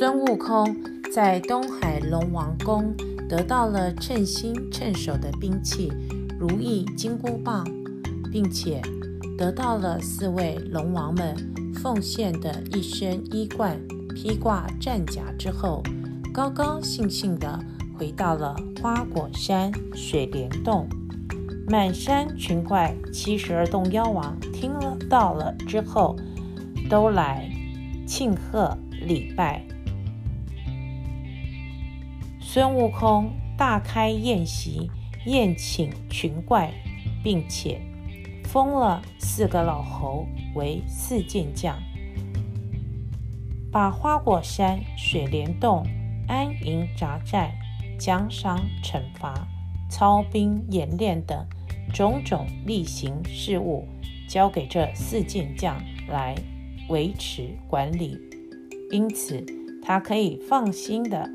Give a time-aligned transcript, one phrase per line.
[0.00, 0.74] 孙悟空
[1.12, 2.90] 在东海龙王宫
[3.28, 5.92] 得到了称心称手的兵器
[6.38, 7.66] 如意金箍棒，
[8.32, 8.80] 并且
[9.36, 11.36] 得到了四位龙王们
[11.82, 13.78] 奉献的一身衣冠，
[14.14, 15.82] 披挂战甲之后，
[16.32, 17.62] 高高兴兴地
[17.98, 20.88] 回到了花果山水帘洞。
[21.68, 26.16] 满山群怪七十二洞妖王听了到了之后，
[26.88, 27.52] 都来
[28.06, 28.74] 庆贺
[29.06, 29.62] 礼拜。
[32.52, 34.90] 孙悟空大开宴席，
[35.24, 36.68] 宴请群怪，
[37.22, 37.80] 并且
[38.42, 41.78] 封了四个老猴为四健将，
[43.70, 45.86] 把花果山水帘洞
[46.26, 47.54] 安营扎寨、
[47.96, 49.46] 奖赏惩罚、
[49.88, 51.46] 操兵演练等。
[51.94, 53.86] 种种例行事务
[54.28, 56.34] 交给这四健将来
[56.88, 58.18] 维持管理，
[58.90, 59.46] 因此
[59.84, 61.30] 他可以放心的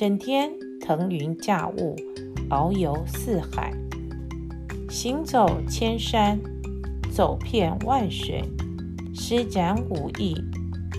[0.00, 1.94] 整天腾云驾雾，
[2.48, 3.70] 遨游四海，
[4.88, 6.40] 行走千山，
[7.12, 8.42] 走遍万水，
[9.12, 10.34] 施展武艺，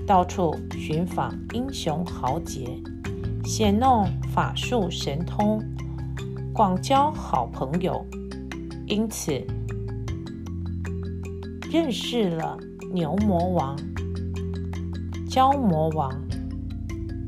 [0.06, 2.80] 到处寻访英雄豪杰，
[3.44, 5.60] 显弄法术神通，
[6.54, 8.06] 广交好朋友。
[8.86, 9.44] 因此，
[11.72, 12.56] 认识了
[12.94, 13.76] 牛魔王、
[15.28, 16.14] 蛟魔王、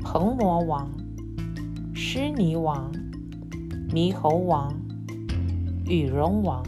[0.04, 0.88] 鹏魔王、
[2.06, 2.92] 狮尼王、
[3.88, 4.78] 猕猴王、
[5.86, 6.62] 羽绒王，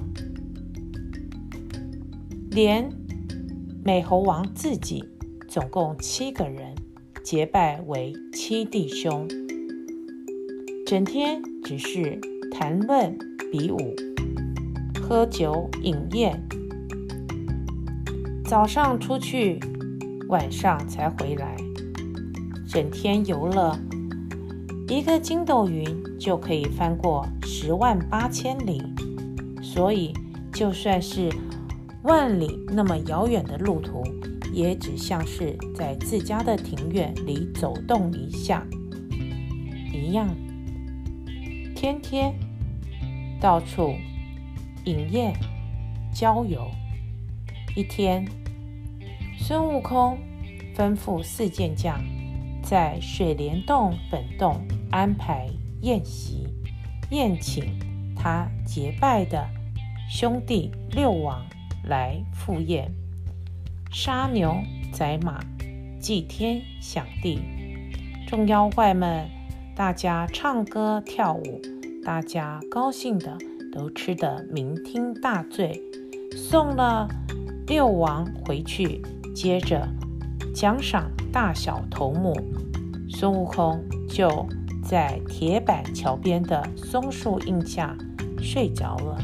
[2.51, 2.91] 连
[3.85, 5.05] 美猴王自己，
[5.47, 6.75] 总共七个人，
[7.23, 9.29] 结拜为七弟兄，
[10.87, 12.19] 整天只是
[12.51, 13.17] 谈论
[13.53, 13.95] 比武。
[15.03, 16.43] 喝酒饮宴，
[18.43, 19.61] 早上出去，
[20.31, 21.55] 晚上才回来，
[22.67, 23.79] 整天游乐，
[24.89, 25.85] 一个筋斗云
[26.19, 28.83] 就可以翻过十万八千里，
[29.63, 30.13] 所以
[30.53, 31.29] 就算是
[32.05, 34.05] 万里那么遥远的路途，
[34.53, 38.65] 也只像是在自家的庭院里走动一下
[39.93, 40.29] 一样，
[41.75, 42.35] 天天
[43.41, 43.95] 到处。
[44.85, 45.35] 饮宴、
[46.15, 46.71] 郊游。
[47.75, 48.25] 一天，
[49.37, 50.17] 孙悟空
[50.77, 51.99] 吩咐四健将
[52.63, 54.61] 在水帘洞本洞
[54.91, 55.49] 安排
[55.83, 56.47] 宴席，
[57.11, 57.65] 宴请
[58.17, 59.47] 他结拜的
[60.11, 61.45] 兄弟六王
[61.85, 62.91] 来赴宴，
[63.91, 64.57] 杀牛
[64.93, 65.45] 宰马，
[66.01, 67.41] 祭天享地。
[68.27, 69.29] 众妖怪们，
[69.75, 71.61] 大家唱歌跳舞，
[72.05, 73.37] 大家高兴的。
[73.73, 75.79] 都吃得酩酊大醉，
[76.35, 77.07] 送了
[77.67, 79.03] 六王回去，
[79.35, 79.87] 接着
[80.55, 82.35] 奖赏大小头目。
[83.11, 84.49] 孙悟空就
[84.89, 87.97] 在铁板桥边的松树荫下
[88.41, 89.19] 睡着了。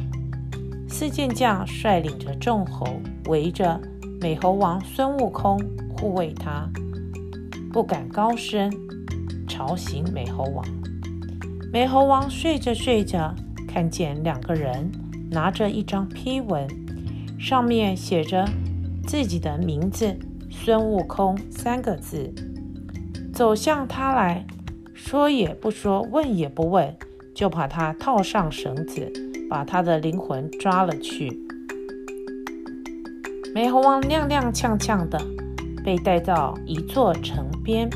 [0.89, 2.87] 四健将率领着众猴
[3.27, 3.81] 围着
[4.21, 5.59] 美猴王孙悟空
[5.97, 6.69] 护卫他，
[7.73, 8.71] 不敢高声
[9.49, 10.65] 吵醒美猴王。
[11.73, 13.35] 美猴王睡着睡着。
[13.75, 14.93] 看见两个人
[15.31, 16.69] 拿着一张批文，
[17.39, 18.47] 上面写着
[19.07, 20.15] 自己的名字
[20.53, 22.31] “孙悟空”三个字，
[23.33, 24.47] 走向他来
[25.05, 26.97] 说也不说，问也不问，
[27.35, 29.13] 就把他套上绳子，
[29.51, 31.29] 把他的灵魂抓了去。
[33.53, 35.21] 美猴王踉踉跄跄的
[35.85, 37.91] 被带到一座城边，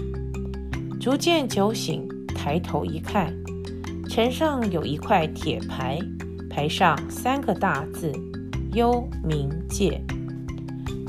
[1.00, 3.32] 逐渐酒醒，抬头一看。
[4.10, 5.98] 城上有一块铁牌，
[6.50, 8.12] 牌上三个大字
[8.74, 10.02] “幽冥界”。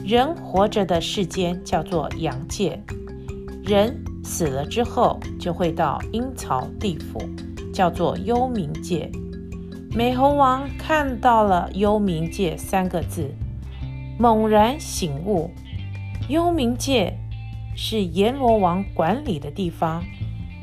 [0.05, 2.81] 人活着的世间叫做阳界，
[3.65, 7.17] 人死了之后就会到阴曹地府，
[7.73, 9.09] 叫做幽冥界。
[9.95, 13.33] 美猴王看到了“幽冥界”三个字，
[14.19, 15.49] 猛然醒悟：
[16.27, 17.17] 幽冥界
[17.73, 20.03] 是阎罗王管理的地方，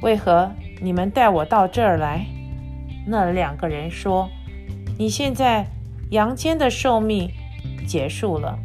[0.02, 0.52] 为何
[0.82, 2.26] 你们带我到这儿来？
[3.06, 4.28] 那两个人说
[4.98, 5.66] ：“你现在
[6.10, 7.30] 阳间的寿命
[7.86, 8.58] 结束了，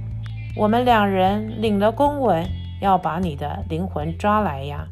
[0.57, 2.45] 我们两人领了公文，
[2.81, 4.87] 要把你的灵魂抓来呀。”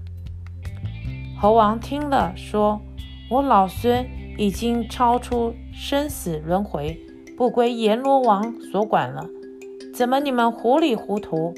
[1.40, 2.82] 猴王听了说
[3.30, 4.06] ：“我老孙
[4.38, 7.00] 已经超出生死轮回，
[7.38, 9.26] 不归阎罗王所管了，
[9.94, 11.54] 怎么你们糊里糊涂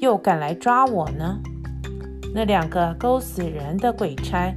[0.00, 1.40] 又敢来抓我呢？”
[2.34, 4.54] 那两个勾死人的鬼差。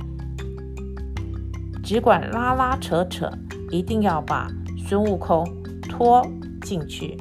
[1.83, 3.29] 只管拉拉扯扯，
[3.69, 4.47] 一定要把
[4.87, 5.45] 孙悟空
[5.81, 6.25] 拖
[6.61, 7.17] 进去。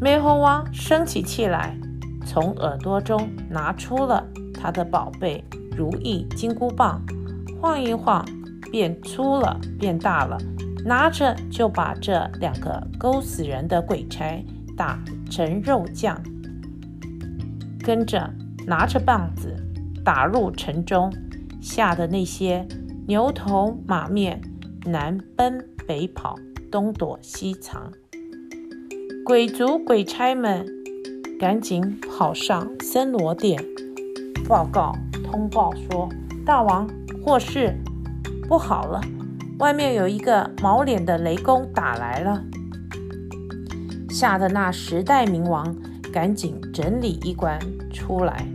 [0.00, 1.76] 美猴王生起气来，
[2.26, 5.42] 从耳朵中拿出了他的宝贝
[5.76, 7.00] 如意金箍棒，
[7.60, 8.26] 晃一晃
[8.70, 10.36] 变粗了，变大了，
[10.84, 14.44] 拿着就把这两个勾死人的鬼差
[14.76, 14.98] 打
[15.30, 16.20] 成肉酱，
[17.82, 18.28] 跟着
[18.66, 19.54] 拿着棒子
[20.04, 21.12] 打入城中，
[21.60, 22.66] 吓得那些
[23.06, 24.40] 牛头马面，
[24.84, 26.34] 南奔北跑，
[26.72, 27.92] 东躲西藏。
[29.24, 30.66] 鬼族鬼差们
[31.38, 33.62] 赶紧跑上森罗殿，
[34.48, 36.08] 报告通报说
[36.46, 36.88] ：“大王，
[37.22, 37.76] 祸事
[38.48, 39.02] 不好了，
[39.58, 42.42] 外面有一个毛脸的雷公打来了。”
[44.08, 45.76] 吓得那十代冥王
[46.10, 47.58] 赶紧整理衣冠
[47.92, 48.48] 出来。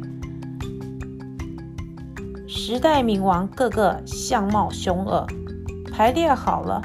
[2.48, 5.28] 十代冥王个个相貌凶恶，
[5.92, 6.82] 排列好了，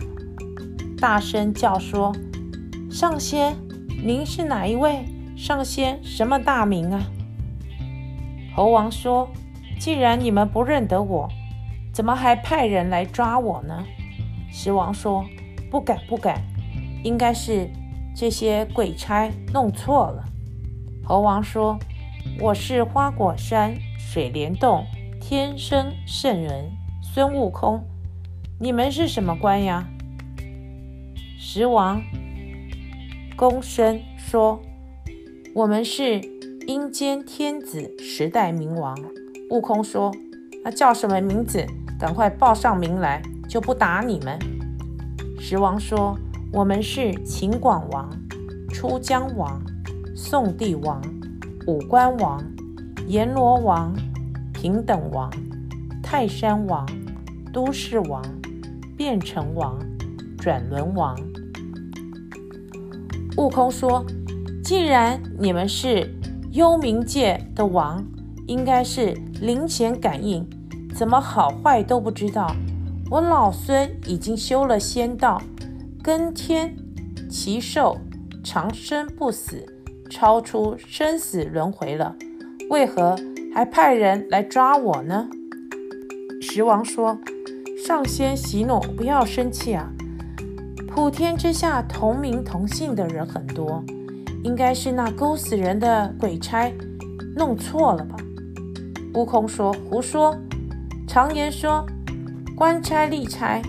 [0.98, 2.14] 大声叫说
[2.90, 3.56] ：“上仙，
[4.04, 5.06] 您是哪一位？
[5.36, 7.02] 上仙什么大名啊？”
[8.56, 9.30] 猴王说
[9.78, 11.28] ：“既然你们不认得我，
[11.92, 13.84] 怎么还派人来抓我呢？”
[14.50, 15.24] 石王说
[15.70, 16.42] ：“不敢，不敢，
[17.04, 17.70] 应该是
[18.14, 20.24] 这些鬼差弄错了。”
[21.04, 21.78] 猴王说
[22.40, 24.84] ：“我是花果山水帘洞。”
[25.28, 26.70] 天生圣人
[27.02, 27.84] 孙悟空，
[28.60, 29.84] 你们是什么官呀？
[31.36, 32.00] 石王
[33.36, 34.60] 躬身说
[35.56, 36.20] ：“我们是
[36.66, 38.94] 阴间天子十代冥王。”
[39.48, 40.14] 悟空说
[40.62, 41.64] ：“那叫什么名字？
[41.98, 44.38] 赶快报上名来，就不打你们。”
[45.40, 46.14] 石王说
[46.52, 48.10] ：“我们是秦广王、
[48.68, 49.58] 出江王、
[50.14, 51.00] 宋帝王、
[51.66, 52.44] 五官王、
[53.08, 53.96] 阎罗王。”
[54.52, 55.30] 平等王、
[56.02, 56.86] 泰山王、
[57.50, 58.22] 都市王、
[58.94, 59.78] 变成王、
[60.36, 61.16] 转轮王。
[63.38, 64.04] 悟空说
[64.66, 66.12] ：“既然你们是
[66.50, 68.04] 幽冥界的王，
[68.48, 70.44] 应该是灵前感应，
[70.92, 72.50] 怎么好坏都不知道？
[73.08, 75.40] 我老孙已经修了仙道，
[76.02, 76.74] 跟天
[77.30, 77.96] 齐寿，
[78.42, 79.64] 长生不死，
[80.10, 82.16] 超出生死轮回了，
[82.68, 83.14] 为何？”
[83.54, 85.28] 还派人来抓我呢。
[86.42, 87.16] 石王说
[87.86, 89.92] ：“上仙息怒，不要生气啊。
[90.88, 93.84] 普天之下同名同姓的人很多，
[94.46, 96.72] 应该是那勾死人的鬼差
[97.36, 98.16] 弄错了吧？”
[99.12, 100.38] 悟空说：“胡说！
[101.08, 101.84] 常言说，
[102.54, 103.60] 官差吏差，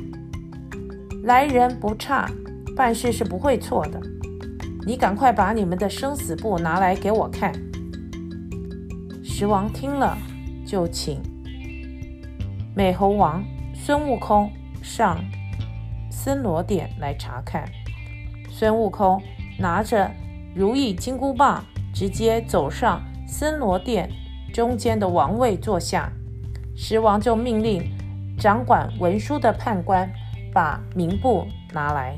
[1.23, 2.29] 来人不差，
[2.75, 3.99] 办事是不会错的。
[4.85, 7.51] 你赶快把你们的生死簿拿来给我看。”
[9.25, 10.15] 石王听了，
[10.63, 11.19] 就请
[12.75, 13.43] 美猴王
[13.73, 14.51] 孙悟空
[14.83, 15.17] 上
[16.11, 17.67] 森罗殿来查看。
[18.51, 19.19] 孙悟空
[19.57, 20.11] 拿着
[20.57, 21.63] 如意金箍棒，
[21.93, 24.09] 直接走上森罗殿
[24.51, 26.11] 中间的王位坐下。
[26.75, 27.83] 石王就命令
[28.39, 30.11] 掌管文书的判官
[30.51, 32.17] 把名簿拿来。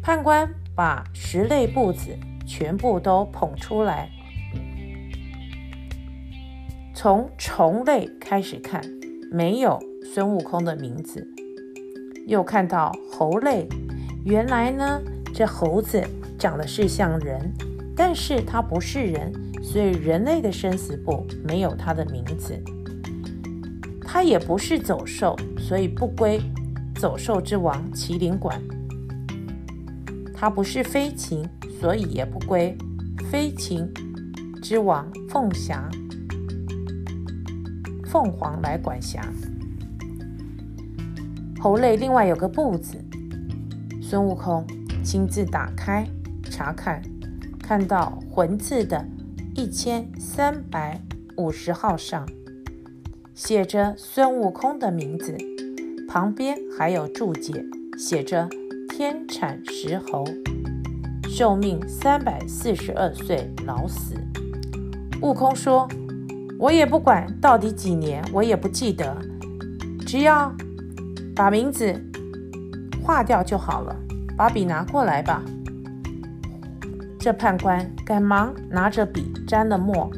[0.00, 2.16] 判官把十类簿子
[2.46, 4.08] 全部都捧出来。
[6.94, 8.80] 从虫类开始看，
[9.32, 9.80] 没有
[10.14, 11.26] 孙悟空的名字。
[12.28, 13.66] 又看到猴类，
[14.24, 15.00] 原来呢，
[15.34, 16.00] 这猴子
[16.38, 17.52] 长得是像人，
[17.96, 19.32] 但是它不是人，
[19.62, 22.56] 所以人类的生死簿没有它的名字。
[24.02, 26.40] 它也不是走兽，所以不归
[26.94, 28.58] 走兽之王麒麟管。
[30.32, 31.44] 它不是飞禽，
[31.80, 32.78] 所以也不归
[33.30, 33.92] 飞禽
[34.62, 35.90] 之王凤霞。
[38.06, 39.20] 凤凰来管辖。
[41.60, 42.96] 猴类另外有个簿子，
[44.00, 44.64] 孙悟空
[45.02, 46.06] 亲自打开
[46.58, 47.00] 查看，
[47.62, 49.06] 看到魂字的
[49.54, 51.00] 一千三百
[51.36, 52.28] 五十号上
[53.32, 55.38] 写着孙悟空的名字，
[56.08, 57.64] 旁边还有注解，
[57.96, 58.48] 写着
[58.88, 60.24] 天产石猴，
[61.28, 64.16] 寿命三百四十二岁老死。
[65.22, 65.88] 悟空说。
[66.58, 69.16] 我也不管到底几年，我也不记得，
[70.04, 70.52] 只要
[71.32, 71.94] 把名字
[73.00, 73.94] 划掉就好了。
[74.36, 75.40] 把笔拿过来吧。
[77.28, 80.10] 这判官赶忙拿着笔沾了墨，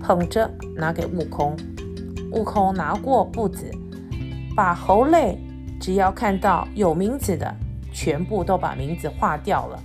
[0.00, 1.54] 捧着拿给悟空。
[2.32, 3.70] 悟空拿过簿子，
[4.56, 5.38] 把猴类
[5.78, 7.54] 只要看到有名字的，
[7.92, 9.78] 全部都把名字划掉了。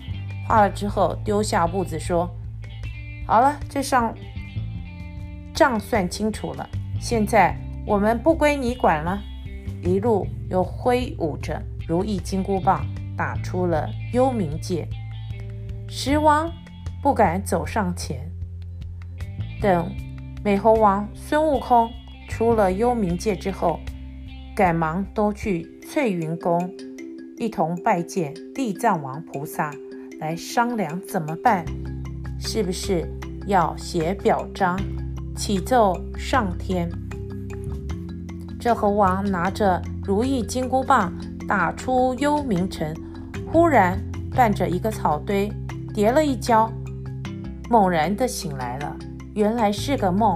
[0.48, 2.34] 划了之后，丢下簿子说
[3.28, 4.16] ：“好了，这上。”
[5.54, 6.66] 账算清楚了，
[6.98, 9.22] 现在我们不归你管了。
[9.84, 12.86] 一路又挥舞着如意金箍棒，
[13.18, 14.88] 打出了幽冥界。
[15.88, 16.52] 石王
[17.02, 18.30] 不敢走上前，
[19.62, 19.90] 等
[20.44, 21.90] 美猴王孙悟空
[22.28, 23.80] 出了幽冥界之后，
[24.56, 26.72] 赶忙都去翠云宫，
[27.38, 29.72] 一同拜见地藏王菩萨，
[30.20, 31.64] 来商量怎么办，
[32.40, 33.08] 是不是
[33.46, 34.78] 要写表彰，
[35.36, 36.90] 启奏上天？
[38.60, 41.14] 这猴王拿着如意金箍棒，
[41.48, 42.94] 打出幽冥城，
[43.52, 44.00] 忽然
[44.36, 45.52] 伴着一个草堆，
[45.96, 46.70] 跌了一跤，
[47.70, 48.94] 猛然的醒来了，
[49.34, 50.36] 原来是个梦。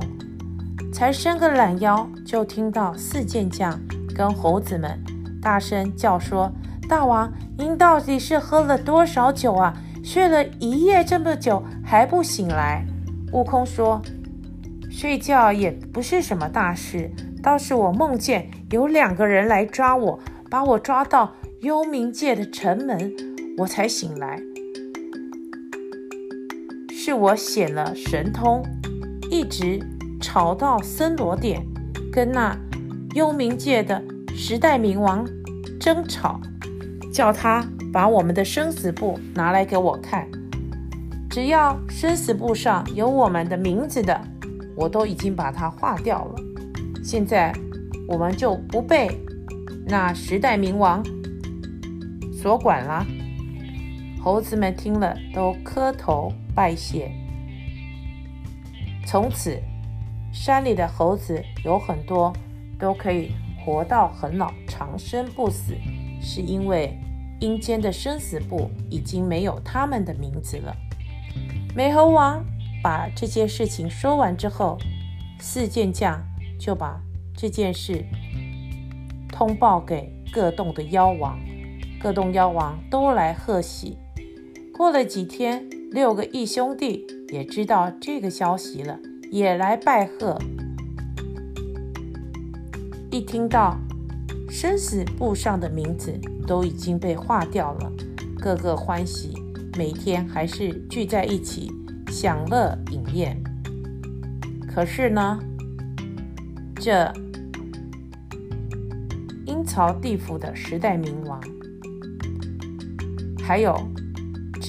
[0.93, 3.77] 才伸个懒腰，就听到四健将
[4.15, 4.97] 跟猴子们
[5.41, 6.49] 大声叫说
[6.87, 9.73] ：“大王，您到底是喝了多少酒啊？
[10.01, 12.85] 睡了一夜这么久还不醒来？”
[13.33, 14.01] 悟空说
[14.89, 17.11] ：“睡觉也不是什么大事，
[17.43, 23.13] 倒是我梦见有两个人来抓我，把我抓到幽冥界的城门，
[23.57, 24.39] 我才醒来。
[27.09, 28.63] 是我显了神通，
[29.31, 29.79] 一直。”
[30.21, 31.65] 吵到森罗殿，
[32.11, 32.55] 跟那
[33.15, 33.99] 幽冥界的
[34.35, 35.25] 十代冥王
[35.79, 36.39] 争吵，
[37.11, 40.27] 叫他把我们的生死簿拿来给我看。
[41.31, 44.21] 只要生死簿上有我们的名字的，
[44.75, 46.35] 我都已经把它划掉了。
[47.01, 47.51] 现在
[48.07, 49.09] 我们就不被
[49.87, 51.03] 那十代冥王
[52.31, 53.03] 所管了。
[54.21, 57.11] 猴子们听了都磕头拜谢，
[59.05, 59.59] 从此。
[60.31, 62.31] 山里的猴子有很多，
[62.77, 65.75] 都可以活到很老，长生不死，
[66.21, 66.95] 是因为
[67.39, 70.75] 阴间的生死簿已经没有他们的名字了。
[71.75, 72.45] 美猴王
[72.83, 74.77] 把这件事情说完之后，
[75.39, 76.21] 四健将
[76.59, 77.01] 就把
[77.35, 78.05] 这件事
[79.29, 81.39] 通报给各洞的妖王，
[81.99, 83.97] 各洞妖王都来贺喜。
[84.79, 88.98] 过了几天，六个义兄弟也知道这个消息了。
[89.29, 90.39] 也来拜贺。
[93.12, 93.77] 一听到
[94.50, 96.17] 生死簿上的名字
[96.48, 97.91] 都已经被划掉了，
[98.39, 99.33] 个个欢喜，
[99.77, 101.69] 每天还是聚在一起
[102.07, 103.38] 享乐饮宴。
[104.74, 105.38] 可是呢，
[106.75, 107.12] 这
[109.45, 111.38] 阴曹地府的十代冥王，
[113.43, 113.77] 还有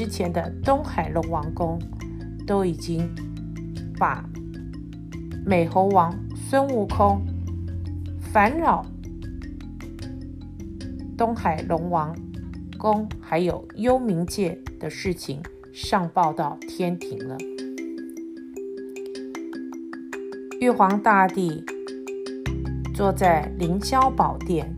[0.00, 1.78] 之前的东海龙王宫，
[2.47, 3.07] 都已经
[3.99, 4.25] 把。
[5.45, 7.21] 美猴王孙悟空
[8.19, 8.87] 烦扰
[11.19, 12.16] 东海龙王
[12.78, 17.37] 宫，还有幽冥界的事情上报到天庭了。
[20.62, 21.62] 玉皇大帝
[22.95, 24.75] 坐在凌霄宝殿，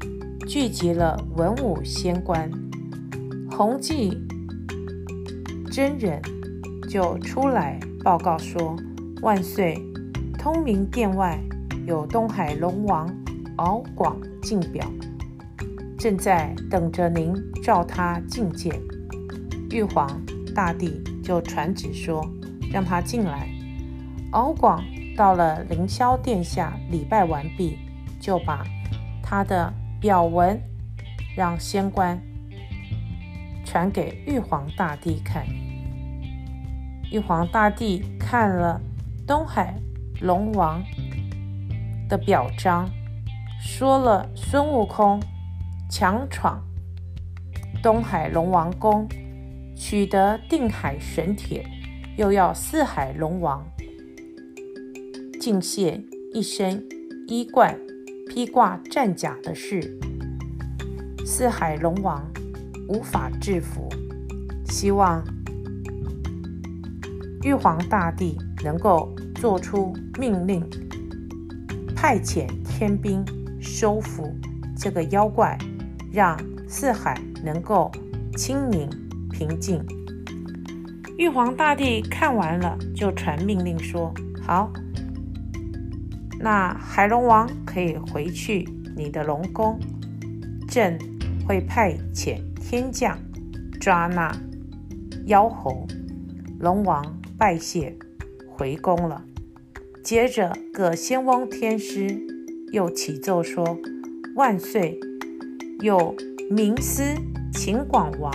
[0.48, 2.50] 聚集了文武仙官，
[3.52, 4.20] 弘济
[5.72, 6.20] 真人
[6.86, 8.76] 就出来报告说
[9.22, 9.74] ：“万岁！”
[10.38, 11.40] 通明殿外
[11.86, 13.08] 有东海龙王
[13.56, 14.86] 敖广进表，
[15.98, 18.78] 正在等着您召他觐见。
[19.70, 20.06] 玉皇
[20.54, 22.22] 大帝就传旨说，
[22.70, 23.48] 让他进来。
[24.32, 24.84] 敖广
[25.16, 27.78] 到了凌霄殿下礼拜完毕，
[28.20, 28.62] 就把
[29.22, 30.60] 他的表文
[31.34, 32.20] 让仙官
[33.72, 35.46] 传给玉皇大帝看。
[37.10, 38.78] 玉皇大帝看了
[39.26, 39.74] 东海。
[40.20, 40.80] 龙王
[42.06, 42.88] 的表彰
[43.60, 45.20] 说了：孙悟空
[45.90, 46.62] 强闯
[47.82, 49.08] 东海龙王宫，
[49.74, 51.66] 取得定海神铁，
[52.16, 53.66] 又要四海龙王
[55.40, 56.86] 敬献一身
[57.26, 57.76] 衣冠、
[58.28, 59.98] 披挂战甲的事，
[61.26, 62.31] 四海龙王
[62.88, 63.88] 无法制服，
[64.66, 65.22] 希望
[67.42, 69.14] 玉皇大帝能够。
[69.42, 70.64] 做出命令，
[71.96, 73.24] 派遣天兵
[73.60, 74.32] 收服
[74.76, 75.58] 这个妖怪，
[76.12, 77.90] 让四海能够
[78.36, 78.88] 清明
[79.32, 79.84] 平静。
[81.18, 84.14] 玉皇大帝看完了，就传命令说
[84.46, 84.72] ：“好，
[86.38, 88.64] 那海龙王可以回去
[88.96, 89.76] 你的龙宫，
[90.68, 90.96] 朕
[91.48, 92.40] 会派遣
[92.72, 93.18] 天将
[93.78, 94.34] 抓那
[95.26, 95.86] 妖猴。”
[96.58, 97.94] 龙王拜谢，
[98.48, 99.22] 回宫了。
[100.02, 102.18] 接着，各仙翁天师
[102.72, 103.76] 又启奏说
[104.36, 104.98] ：“万岁！
[105.80, 106.16] 有
[106.50, 107.02] 明司
[107.52, 108.32] 秦广王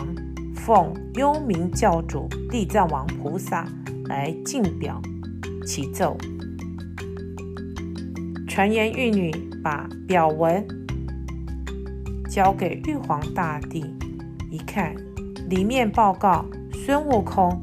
[0.53, 3.67] 奉幽冥教主地藏王菩萨
[4.05, 5.01] 来进表
[5.65, 6.15] 启奏。”
[8.47, 9.31] 传言玉女
[9.63, 10.63] 把表文
[12.29, 13.83] 交给玉皇大帝，
[14.49, 14.95] 一看，
[15.49, 17.61] 里面报告孙悟空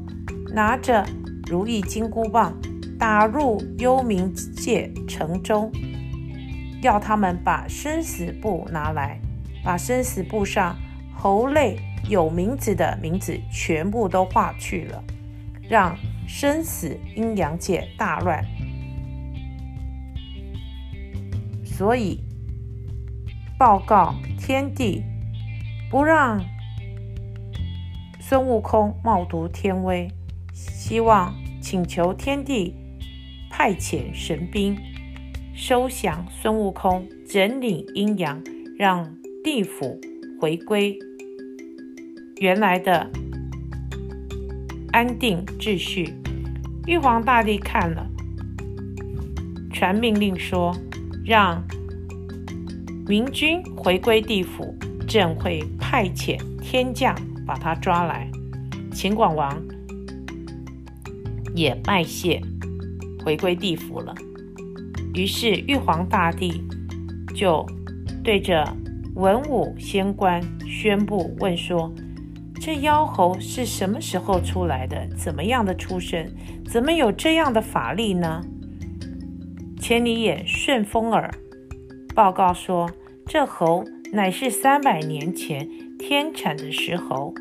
[0.53, 1.05] 拿着
[1.47, 2.55] 如意金箍棒。
[2.97, 5.69] 打入幽冥界城中，
[6.81, 9.19] 要他们把生死簿拿来，
[9.65, 10.77] 把生死簿上
[11.13, 11.77] 猴类
[12.07, 15.03] 有名字的名字全部都划去了，
[15.69, 15.93] 让
[16.25, 18.41] 生死阴阳界大乱。
[21.65, 22.23] 所以
[23.59, 25.03] 报告天帝，
[25.91, 26.41] 不让
[28.27, 30.09] 孙悟空冒读天威，
[30.51, 32.73] 希望请求天帝
[33.51, 34.75] 派遣神兵
[35.53, 38.43] 收降孙悟空，整理阴阳，
[38.79, 40.01] 让地府
[40.41, 40.97] 回归
[42.37, 43.07] 原来的
[44.91, 46.11] 安定秩序。
[46.87, 48.09] 玉皇大帝看了，
[49.71, 50.75] 传命令说。
[51.23, 51.63] 让
[53.07, 54.75] 明君回归地府，
[55.07, 57.15] 朕会派遣天将
[57.45, 58.29] 把他抓来。
[58.91, 59.61] 秦广王
[61.53, 62.41] 也拜谢，
[63.23, 64.15] 回归地府了。
[65.13, 66.61] 于是玉皇大帝
[67.35, 67.65] 就
[68.23, 68.65] 对着
[69.15, 71.93] 文武仙官宣布问说
[72.59, 75.07] ：“这妖猴是什么时候出来的？
[75.15, 76.33] 怎么样的出身？
[76.65, 78.41] 怎么有这样的法力呢？”
[79.79, 81.31] 千里眼顺风耳
[82.13, 82.89] 报告说
[83.27, 85.69] ：“这猴乃是三百年前
[86.07, 87.33] 天产的石猴，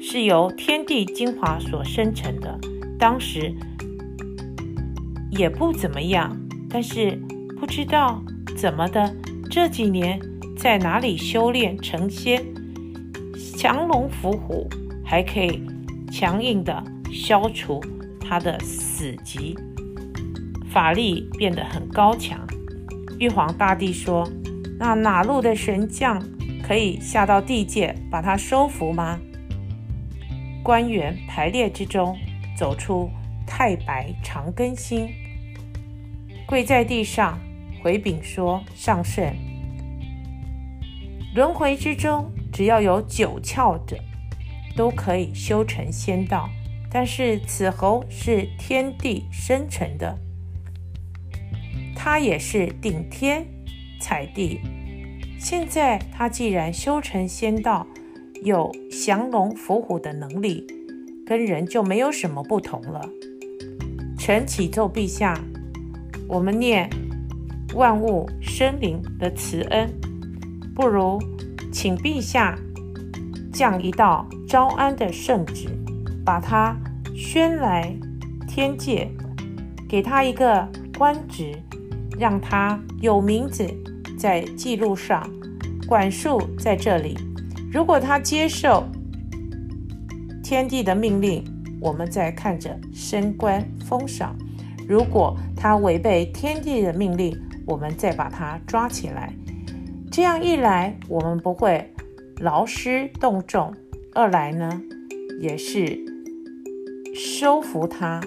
[0.00, 2.58] 是由天地精华所生成的。
[2.98, 3.54] 当时
[5.30, 6.36] 也不怎么样，
[6.68, 7.16] 但是
[7.60, 8.20] 不知道
[8.56, 9.14] 怎么的，
[9.48, 10.20] 这几年
[10.58, 12.44] 在哪里修炼成仙，
[13.56, 14.68] 降龙伏虎，
[15.04, 15.62] 还可以
[16.10, 17.80] 强硬的消除
[18.20, 19.56] 他的死疾。”
[20.68, 22.44] 法力变得很高强，
[23.20, 24.28] 玉皇大帝说
[24.80, 26.20] ：“那哪路的神将
[26.62, 29.18] 可以下到地界把他收服吗？”
[30.62, 32.16] 官员排列之中，
[32.56, 33.10] 走出
[33.46, 35.08] 太白长庚星，
[36.46, 37.38] 跪在地上
[37.82, 39.34] 回禀说：“上圣，
[41.34, 43.98] 轮回之中，只要有九窍者，
[44.76, 46.48] 都可以修成仙道。
[46.94, 50.16] 但是此猴是天地生成的。”
[51.96, 53.46] 他也是顶天
[54.00, 54.60] 踩地，
[55.42, 57.84] 现在他既然修成仙道，
[58.44, 60.64] 有降龙伏虎的能力，
[61.26, 63.04] 跟人就没有什么不同了。
[64.16, 65.36] 臣启奏陛下，
[66.28, 66.88] 我们念
[67.74, 69.92] 万物生灵的慈恩，
[70.76, 71.18] 不如
[71.72, 72.56] 请陛下
[73.52, 75.66] 降一道招安的圣旨，
[76.24, 76.76] 把他
[77.16, 77.92] 宣来
[78.46, 79.10] 天界，
[79.88, 81.52] 给他一个官职。
[82.18, 83.66] 让他有名字
[84.22, 85.28] 在记录上，
[85.84, 87.18] 管束在这里。
[87.72, 88.84] 如果他接受
[90.44, 91.42] 天帝的命令，
[91.80, 94.36] 我们再看着升官封赏；
[94.88, 99.34] 如果他违背天帝的命令，我们再把他抓起来。
[100.08, 101.92] 这样一来，我们不会
[102.38, 103.72] 劳师动众；
[104.14, 104.80] 二来呢，
[105.40, 105.98] 也是
[107.12, 108.20] 收服他，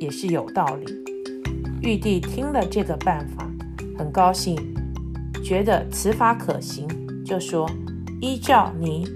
[0.00, 0.86] 也是有道理。
[1.82, 3.46] 玉帝听了这个办法，
[3.98, 4.56] 很高兴，
[5.52, 6.88] 觉得此法可行，
[7.26, 7.70] 就说
[8.22, 9.06] ：“依照你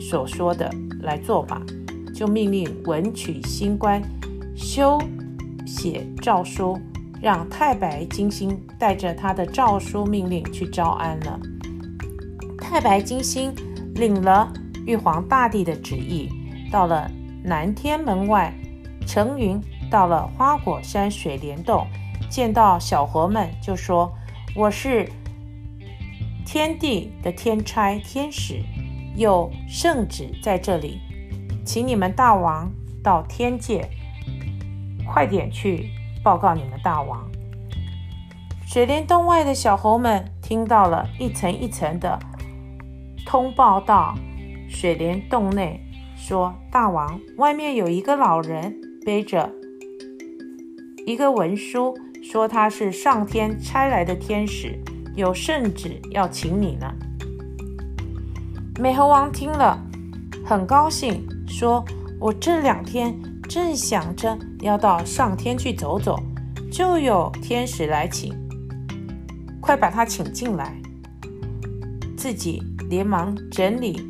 [0.00, 0.70] 所说的
[1.02, 1.60] 来做吧。”
[2.16, 4.02] 就命令文曲星官
[4.56, 4.98] 修
[5.66, 6.80] 写诏书，
[7.20, 11.38] 让太白金星带着他的诏书命令去招安了。
[12.56, 13.52] 太白金星
[13.96, 14.50] 领了
[14.86, 16.30] 玉皇大帝的旨意，
[16.72, 17.10] 到了
[17.44, 18.54] 南天门外，
[19.06, 19.60] 乘云。
[19.90, 21.86] 到了花果山水帘洞，
[22.30, 24.10] 见到小猴们，就说
[24.56, 25.08] ：“我是
[26.46, 28.60] 天帝的天差天使，
[29.16, 31.00] 有圣旨在这里，
[31.64, 32.70] 请你们大王
[33.02, 33.88] 到天界，
[35.04, 35.90] 快点去
[36.22, 37.28] 报告你们大王。”
[38.64, 42.16] 水帘洞外的小猴们听到了一层一层的
[43.26, 44.14] 通报到
[44.68, 45.80] 水帘洞内，
[46.16, 49.50] 说：“大王，外面有一个老人背着。”
[51.04, 51.92] 一个文书
[52.24, 54.80] 说他是上天差来的天使，
[55.14, 56.90] 有圣旨要请你呢。
[58.80, 59.78] 美猴王听了
[60.42, 61.84] 很高兴，说
[62.18, 63.14] ：“我这两天
[63.46, 66.18] 正想着要到上天去走走，
[66.72, 68.34] 就有天使来请，
[69.60, 70.74] 快把他请进来。”
[72.16, 74.00] 自己连忙整理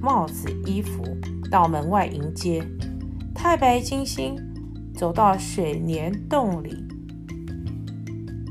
[0.00, 1.04] 帽子衣服，
[1.50, 2.66] 到门外迎接
[3.34, 4.34] 太白金星。
[5.00, 6.76] 走到水帘洞里，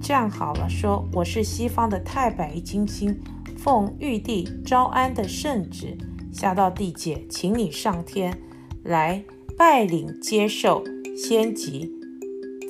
[0.01, 3.15] 站好了，说：“我是西方的太白金星，
[3.55, 5.95] 奉玉帝招安的圣旨，
[6.33, 8.35] 下到地界，请你上天
[8.83, 9.23] 来
[9.55, 10.83] 拜领接受
[11.15, 11.91] 仙籍，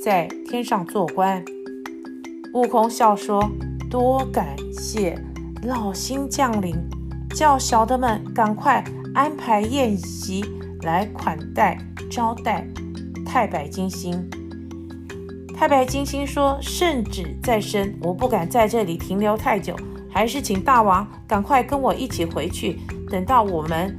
[0.03, 1.41] 在天上做官。
[2.53, 3.49] 悟空笑说
[3.89, 5.17] ：“多感谢
[5.63, 6.75] 老星降临，
[7.33, 8.83] 叫小的们赶快
[9.15, 10.43] 安排宴席
[10.81, 11.77] 来款待
[12.11, 12.67] 招待
[13.29, 14.27] 太白金星。”
[15.55, 19.75] 太白金星说：“圣旨在身，我不敢在这里停留太久，
[20.09, 22.79] 还是请大王赶快跟我一起回去。
[23.07, 23.95] 等到我们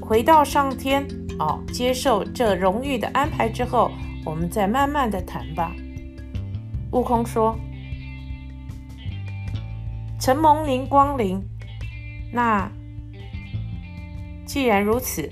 [0.00, 1.06] 回到上天，
[1.38, 3.90] 哦，接受这荣誉的安排之后，
[4.24, 5.72] 我们再慢慢的谈吧。”
[6.92, 7.56] 悟空说
[10.18, 11.40] ：“承蒙您光临，
[12.32, 12.68] 那
[14.44, 15.30] 既然如此，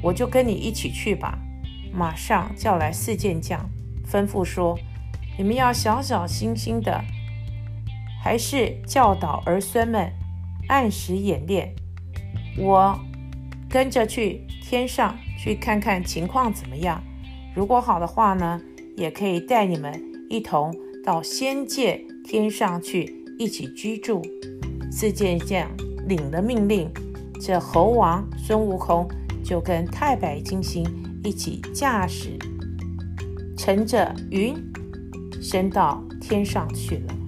[0.00, 1.38] 我就跟你一起去吧。”
[1.96, 3.58] 马上叫来四健将。
[4.06, 4.78] 吩咐说
[5.38, 7.02] ：“你们要小小心心的，
[8.22, 10.12] 还是教导儿孙们
[10.68, 11.74] 按时演练。
[12.58, 12.96] 我
[13.68, 17.02] 跟着去天上去看看情况怎么样。
[17.54, 18.60] 如果好的话呢，
[18.96, 24.22] 也可以带你们一同到仙界天上去一起居住。”
[24.92, 25.68] 四健将
[26.06, 26.90] 领了命令，
[27.40, 29.06] 这猴王孙悟空
[29.44, 30.84] 就跟太白金星
[31.26, 32.38] 一起驾驶。
[33.56, 34.54] 乘着云
[35.42, 37.25] 升到天上去了。